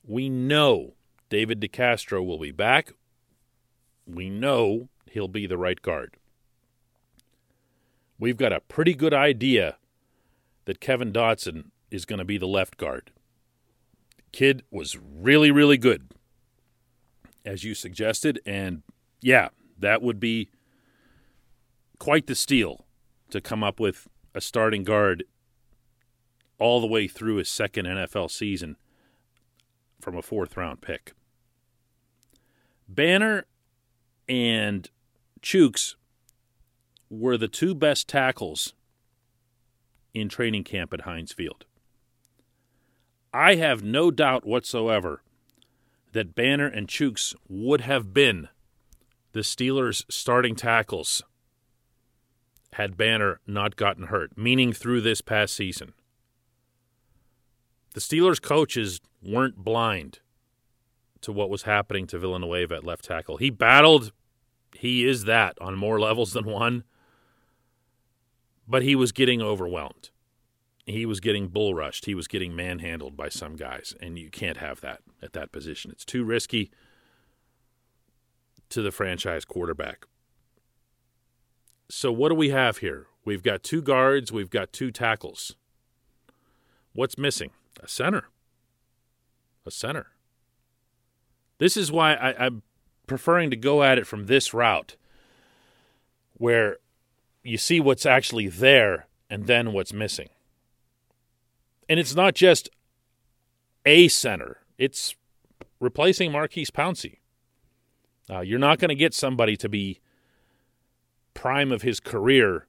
we 0.05 0.29
know 0.29 0.95
David 1.29 1.61
DeCastro 1.61 2.25
will 2.27 2.39
be 2.39 2.51
back. 2.51 2.95
We 4.07 4.29
know 4.29 4.89
he'll 5.09 5.29
be 5.29 5.47
the 5.47 5.59
right 5.59 5.81
guard. 5.81 6.17
We've 8.23 8.37
got 8.37 8.53
a 8.53 8.61
pretty 8.61 8.95
good 8.95 9.13
idea 9.13 9.79
that 10.67 10.79
Kevin 10.79 11.13
Dotson 11.13 11.73
is 11.91 12.05
going 12.05 12.21
to 12.21 12.25
be 12.25 12.39
the 12.39 12.47
left 12.47 12.77
guard. 12.77 13.11
Kid 14.31 14.63
was 14.71 14.97
really, 14.97 15.51
really 15.51 15.77
good, 15.77 16.13
as 17.45 17.65
you 17.65 17.75
suggested. 17.75 18.39
And 18.47 18.85
yeah, 19.21 19.49
that 19.77 20.03
would 20.03 20.21
be 20.21 20.51
quite 21.99 22.29
the 22.29 22.37
steal 22.37 22.87
to 23.31 23.41
come 23.41 23.65
up 23.65 23.81
with 23.81 24.07
a 24.37 24.41
starting 24.41 24.85
guard 24.85 25.25
all 26.61 26.81
the 26.81 26.87
way 26.87 27.09
through 27.09 27.39
his 27.39 27.51
second 27.51 27.87
NFL 27.87 28.31
season 28.31 28.77
from 30.01 30.17
a 30.17 30.23
fourth 30.23 30.57
round 30.57 30.81
pick. 30.81 31.13
Banner 32.89 33.47
and 34.29 34.91
Chooks 35.43 35.97
were 37.13 37.37
the 37.37 37.47
two 37.47 37.75
best 37.75 38.09
tackles 38.09 38.73
in 40.15 40.31
training 40.31 40.65
camp 40.65 40.95
at 40.95 41.03
Heinz 41.03 41.33
Field. 41.33 41.67
I 43.35 43.57
have 43.57 43.83
no 43.83 44.11
doubt 44.11 44.47
whatsoever 44.47 45.23
that 46.13 46.35
Banner 46.35 46.67
and 46.67 46.89
Chuks 46.89 47.35
would 47.49 47.83
have 47.83 48.15
been 48.15 48.49
the 49.33 49.41
Steelers' 49.41 50.05
starting 50.11 50.55
tackles 50.55 51.23
had 52.75 52.97
Banner 52.97 53.41
not 53.47 53.77
gotten 53.77 54.05
hurt, 54.05 54.37
meaning 54.37 54.73
through 54.73 55.03
this 55.03 55.21
past 55.21 55.55
season. 55.55 55.93
The 57.93 58.01
Steelers' 58.01 58.41
coaches 58.41 59.01
weren't 59.23 59.57
blind 59.57 60.21
to 61.21 61.31
what 61.31 61.51
was 61.51 61.63
happening 61.63 62.07
to 62.07 62.19
Villanueva 62.19 62.77
at 62.77 62.85
left 62.85 63.05
tackle. 63.05 63.37
He 63.37 63.51
battled, 63.51 64.13
he 64.75 65.07
is 65.07 65.25
that 65.25 65.59
on 65.61 65.77
more 65.77 66.01
levels 66.01 66.33
than 66.33 66.47
one, 66.47 66.85
but 68.73 68.83
he 68.83 68.97
was 68.97 69.13
getting 69.13 69.41
overwhelmed 69.41 70.11
he 70.87 71.07
was 71.07 71.21
getting 71.21 71.49
bull 71.49 71.75
rushed. 71.75 72.07
He 72.07 72.15
was 72.15 72.27
getting 72.27 72.57
manhandled 72.57 73.17
by 73.17 73.29
some 73.29 73.57
guys, 73.57 73.95
and 74.01 74.19
you 74.19 74.31
can't 74.31 74.57
have 74.57 74.81
that 74.81 75.01
at 75.21 75.33
that 75.33 75.53
position. 75.53 75.91
It's 75.91 76.05
too 76.05 76.25
risky 76.25 76.71
to 78.71 78.83
the 78.83 78.91
franchise 78.91 79.45
quarterback. 79.45 80.07
So, 81.89 82.11
what 82.11 82.31
do 82.31 82.35
we 82.35 82.51
have 82.51 82.79
here? 82.79 83.07
We've 83.25 83.43
got 83.43 83.63
two 83.63 83.83
guards, 83.83 84.33
we've 84.33 84.51
got 84.51 84.73
two 84.73 84.91
tackles. 84.91 85.55
What's 86.95 87.17
missing? 87.17 87.51
A 87.83 87.89
center. 87.89 88.25
A 89.65 89.71
center. 89.71 90.09
This 91.59 91.77
is 91.77 91.93
why 91.93 92.15
I, 92.15 92.47
I'm 92.47 92.63
preferring 93.07 93.51
to 93.51 93.57
go 93.57 93.83
at 93.85 93.99
it 93.99 94.07
from 94.07 94.27
this 94.27 94.53
route, 94.53 94.97
where 96.35 96.79
you 97.43 97.59
see 97.59 97.81
what's 97.81 98.07
actually 98.07 98.49
there 98.49 99.07
and 99.29 99.47
then 99.47 99.73
what's 99.73 99.93
missing. 99.93 100.29
And 101.89 101.99
it's 101.99 102.15
not 102.15 102.35
just 102.35 102.71
a 103.85 104.09
center, 104.09 104.59
it's 104.79 105.15
replacing 105.81 106.33
Maurkice 106.33 106.71
Pouncey. 106.71 107.19
Uh, 108.31 108.41
you're 108.41 108.59
not 108.59 108.79
going 108.79 108.89
to 108.89 108.95
get 108.95 109.13
somebody 109.13 109.57
to 109.57 109.69
be 109.69 110.01
prime 111.35 111.73
of 111.73 111.83
his 111.83 111.99
career 112.01 112.67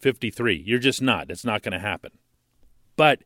53. 0.00 0.62
You're 0.66 0.78
just 0.78 1.00
not. 1.00 1.30
It's 1.30 1.44
not 1.44 1.62
going 1.62 1.72
to 1.72 1.78
happen. 1.78 2.12
But 2.96 3.20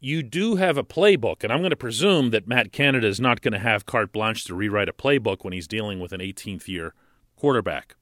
you 0.00 0.22
do 0.22 0.56
have 0.56 0.76
a 0.76 0.82
playbook, 0.82 1.44
and 1.44 1.52
I'm 1.52 1.60
going 1.60 1.70
to 1.70 1.76
presume 1.76 2.30
that 2.30 2.48
Matt 2.48 2.72
Canada 2.72 3.06
is 3.06 3.20
not 3.20 3.40
going 3.40 3.52
to 3.52 3.58
have 3.58 3.86
carte 3.86 4.12
blanche 4.12 4.44
to 4.44 4.54
rewrite 4.54 4.88
a 4.88 4.92
playbook 4.92 5.44
when 5.44 5.52
he's 5.52 5.68
dealing 5.68 6.00
with 6.00 6.12
an 6.12 6.20
18th 6.20 6.66
year 6.66 6.92
quarterback. 7.36 7.94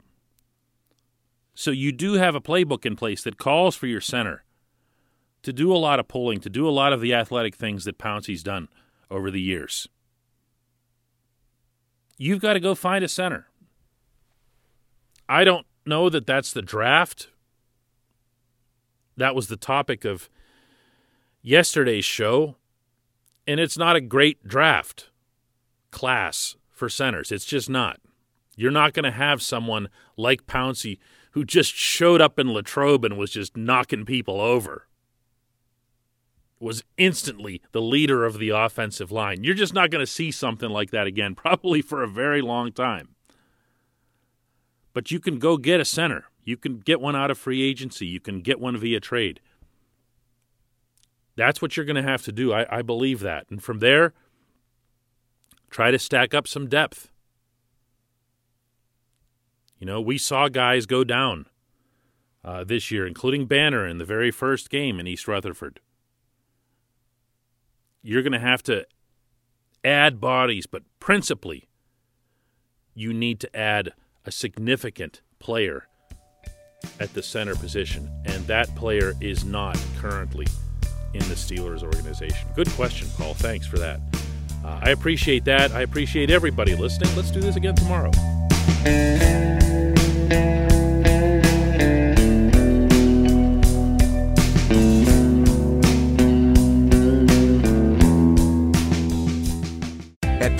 So 1.54 1.70
you 1.70 1.92
do 1.92 2.14
have 2.14 2.34
a 2.34 2.40
playbook 2.40 2.86
in 2.86 2.96
place 2.96 3.22
that 3.24 3.38
calls 3.38 3.76
for 3.76 3.86
your 3.86 4.00
center 4.00 4.44
to 5.42 5.52
do 5.52 5.72
a 5.72 5.76
lot 5.76 5.98
of 5.98 6.08
pulling, 6.08 6.40
to 6.40 6.50
do 6.50 6.68
a 6.68 6.70
lot 6.70 6.92
of 6.92 7.00
the 7.00 7.14
athletic 7.14 7.56
things 7.56 7.84
that 7.84 7.98
Pouncey's 7.98 8.42
done 8.42 8.68
over 9.10 9.30
the 9.30 9.40
years. 9.40 9.88
You've 12.18 12.40
got 12.40 12.52
to 12.52 12.60
go 12.60 12.74
find 12.74 13.04
a 13.04 13.08
center. 13.08 13.48
I 15.28 15.44
don't 15.44 15.66
know 15.86 16.10
that 16.10 16.26
that's 16.26 16.52
the 16.52 16.62
draft. 16.62 17.28
That 19.16 19.34
was 19.34 19.48
the 19.48 19.56
topic 19.56 20.04
of 20.04 20.28
yesterday's 21.42 22.04
show. 22.04 22.56
And 23.46 23.58
it's 23.58 23.78
not 23.78 23.96
a 23.96 24.00
great 24.00 24.46
draft 24.46 25.08
class 25.90 26.56
for 26.68 26.88
centers. 26.88 27.32
It's 27.32 27.44
just 27.44 27.70
not. 27.70 28.00
You're 28.56 28.70
not 28.70 28.92
going 28.92 29.04
to 29.04 29.10
have 29.10 29.40
someone 29.40 29.88
like 30.16 30.46
Pouncey 30.46 30.98
who 31.32 31.44
just 31.44 31.74
showed 31.74 32.20
up 32.20 32.38
in 32.38 32.52
Latrobe 32.52 33.04
and 33.04 33.16
was 33.16 33.30
just 33.30 33.56
knocking 33.56 34.04
people 34.04 34.40
over 34.40 34.86
was 36.60 36.84
instantly 36.98 37.62
the 37.72 37.80
leader 37.80 38.24
of 38.26 38.38
the 38.38 38.50
offensive 38.50 39.10
line. 39.10 39.42
You're 39.42 39.54
just 39.54 39.72
not 39.72 39.90
going 39.90 40.04
to 40.04 40.10
see 40.10 40.30
something 40.30 40.68
like 40.68 40.90
that 40.90 41.06
again, 41.06 41.34
probably 41.36 41.80
for 41.80 42.02
a 42.02 42.08
very 42.08 42.42
long 42.42 42.70
time. 42.70 43.08
But 44.92 45.10
you 45.10 45.18
can 45.18 45.38
go 45.38 45.56
get 45.56 45.80
a 45.80 45.84
center. 45.84 46.26
You 46.44 46.56
can 46.56 46.78
get 46.78 47.00
one 47.00 47.16
out 47.16 47.30
of 47.30 47.38
free 47.38 47.62
agency. 47.62 48.06
You 48.06 48.20
can 48.20 48.40
get 48.40 48.60
one 48.60 48.76
via 48.76 49.00
trade. 49.00 49.40
That's 51.36 51.62
what 51.62 51.76
you're 51.76 51.86
going 51.86 51.96
to 51.96 52.02
have 52.02 52.22
to 52.24 52.32
do. 52.32 52.52
I, 52.52 52.78
I 52.78 52.82
believe 52.82 53.20
that. 53.20 53.46
And 53.50 53.62
from 53.62 53.78
there, 53.78 54.12
try 55.70 55.90
to 55.90 55.98
stack 55.98 56.34
up 56.34 56.46
some 56.46 56.68
depth. 56.68 57.10
You 59.80 59.86
know, 59.86 60.00
we 60.00 60.18
saw 60.18 60.48
guys 60.48 60.84
go 60.84 61.04
down 61.04 61.46
uh, 62.44 62.64
this 62.64 62.90
year, 62.90 63.06
including 63.06 63.46
Banner 63.46 63.86
in 63.86 63.96
the 63.98 64.04
very 64.04 64.30
first 64.30 64.68
game 64.70 65.00
in 65.00 65.06
East 65.06 65.26
Rutherford. 65.26 65.80
you're 68.02 68.22
going 68.22 68.32
to 68.32 68.38
have 68.38 68.62
to 68.64 68.86
add 69.84 70.20
bodies, 70.20 70.66
but 70.66 70.82
principally, 71.00 71.68
you 72.94 73.12
need 73.12 73.40
to 73.40 73.56
add 73.56 73.92
a 74.24 74.30
significant 74.32 75.22
player 75.38 75.86
at 76.98 77.12
the 77.14 77.22
center 77.22 77.54
position, 77.54 78.10
and 78.24 78.46
that 78.46 78.74
player 78.74 79.14
is 79.20 79.44
not 79.44 79.78
currently 79.98 80.46
in 81.14 81.20
the 81.20 81.34
Steelers 81.34 81.82
organization. 81.82 82.48
Good 82.54 82.70
question, 82.70 83.08
Paul. 83.16 83.34
Thanks 83.34 83.66
for 83.66 83.78
that. 83.78 84.00
Uh, 84.64 84.80
I 84.82 84.90
appreciate 84.90 85.44
that. 85.46 85.72
I 85.72 85.80
appreciate 85.82 86.30
everybody 86.30 86.76
listening. 86.76 87.14
Let's 87.16 87.30
do 87.30 87.40
this 87.40 87.56
again 87.56 87.74
tomorrow. 87.74 88.10